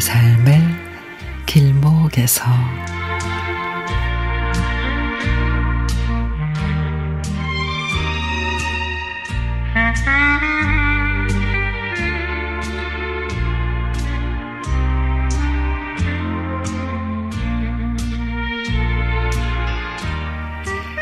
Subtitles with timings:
[0.00, 0.60] 삶의
[1.46, 2.44] 길목에서.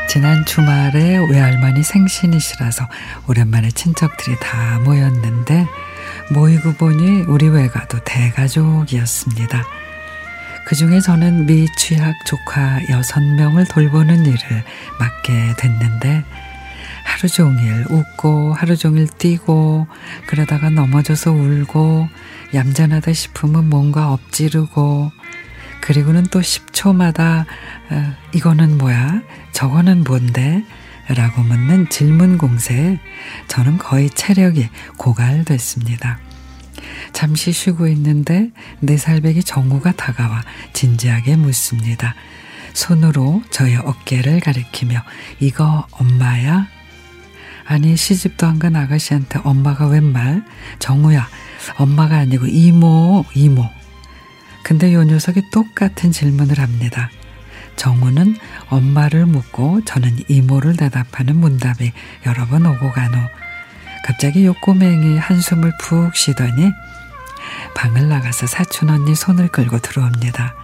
[0.09, 2.87] 지난 주말에 외할머니 생신이시라서
[3.27, 5.67] 오랜만에 친척들이 다 모였는데
[6.31, 9.63] 모이고 보니 우리 외가도 대가족이었습니다.
[10.65, 14.63] 그 중에 저는 미취학 조카 여섯 명을 돌보는 일을
[14.99, 16.25] 맡게 됐는데
[17.05, 19.87] 하루 종일 웃고 하루 종일 뛰고
[20.27, 22.09] 그러다가 넘어져서 울고
[22.53, 25.11] 얌전하다 싶으면 뭔가 엎지르고
[25.81, 27.45] 그리고는 또 10초마다
[27.89, 29.21] 어, 이거는 뭐야?
[29.53, 30.65] 저거는 뭔데?
[31.09, 32.99] 라고 묻는 질문 공세에
[33.47, 36.19] 저는 거의 체력이 고갈됐습니다.
[37.13, 42.13] 잠시 쉬고 있는데 네 살배기 정우가 다가와 진지하게 묻습니다.
[42.73, 45.01] 손으로 저의 어깨를 가리키며
[45.39, 46.67] 이거 엄마야?
[47.65, 50.43] 아니 시집도 안 간 아가씨한테 엄마가 웬 말?
[50.79, 51.27] 정우야
[51.77, 53.65] 엄마가 아니고 이모 이모
[54.63, 57.09] 근데 요 녀석이 똑같은 질문을 합니다.
[57.77, 58.35] 정우는
[58.69, 61.93] 엄마를 묻고 저는 이모를 대답하는 문답이
[62.25, 63.19] 여러 번 오고 간 후
[64.05, 66.71] 갑자기 요 꼬맹이 한숨을 푹 쉬더니
[67.75, 70.55] 방을 나가서 사촌 언니 손을 끌고 들어옵니다.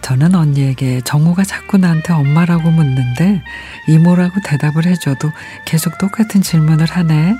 [0.00, 3.42] 저는 언니에게 정우가 자꾸 나한테 엄마라고 묻는데
[3.88, 5.30] 이모라고 대답을 해줘도
[5.66, 7.36] 계속 똑같은 질문을 하네.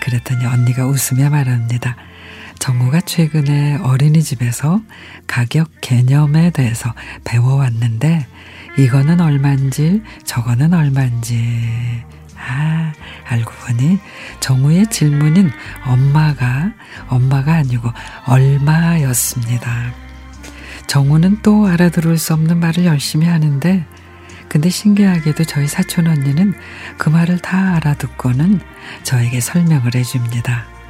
[0.00, 1.96] 그랬더니 언니가 웃으며 말합니다.
[2.62, 4.82] 정우가 최근에 어린이집에서
[5.26, 6.94] 가격 개념에 대해서
[7.24, 8.24] 배워왔는데
[8.78, 12.04] 이거는 얼만지 저거는 얼만지
[12.38, 12.92] 아
[13.26, 13.98] 알고 보니
[14.38, 15.50] 정우의 질문인
[15.84, 16.72] 엄마가
[17.08, 17.90] 엄마가 아니고
[18.28, 19.92] 얼마였습니다.
[20.86, 23.84] 정우는 또 알아들을 수 없는 말을 열심히 하는데
[24.48, 26.54] 근데 신기하게도 저희 사촌 언니는
[26.96, 28.60] 그 말을 다 알아듣고는
[29.02, 30.81] 저에게 설명을 해줍니다.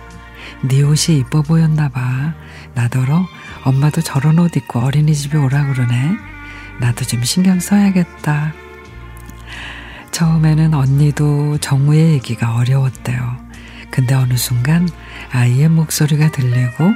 [0.60, 2.34] 네 옷이 이뻐 보였나 봐.
[2.74, 3.26] 나더러
[3.64, 6.16] 엄마도 저런 옷 입고 어린이집에 오라 그러네.
[6.80, 8.52] 나도 좀 신경 써야겠다.
[10.10, 13.36] 처음에는 언니도 정우의 얘기가 어려웠대요.
[13.91, 14.88] 근데 어느 순간
[15.32, 16.92] 아이의 목소리가 들리고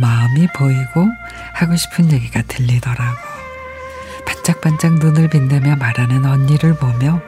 [0.00, 1.08] 마음이 보이고
[1.54, 3.18] 하고 싶은 얘기가 들리더라고.
[4.26, 7.20] 반짝반짝 눈을 빛내며 말하는 언니를 보며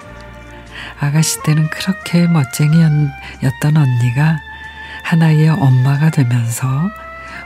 [0.99, 4.41] 아가씨 때는 그렇게 멋쟁이였던 언니가
[5.05, 6.91] 하나의 엄마가 되면서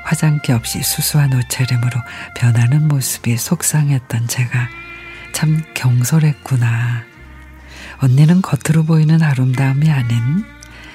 [0.04, 2.00] 화장기 없이 수수한 옷차림으로
[2.34, 4.68] 변하는 모습이 속상했던 제가
[5.32, 7.02] 참 경솔했구나.
[8.00, 10.44] 언니는 겉으로 보이는 아름다움이 아닌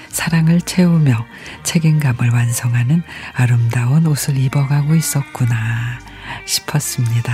[0.07, 1.25] 사랑을 채우며
[1.63, 3.03] 책임감을 완성하는
[3.33, 5.99] 아름다운 옷을 입어가고 있었구나
[6.45, 7.33] 싶었습니다.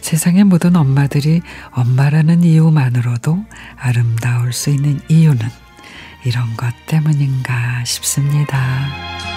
[0.00, 3.44] 세상의 모든 엄마들이 엄마라는 이유만으로도
[3.76, 5.48] 아름다울 수 있는 이유는
[6.24, 9.31] 이런 것 때문인가 싶습니다.